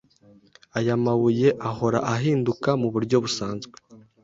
[0.77, 3.75] ayamabuye ahora ahinduka muburyo busanzwe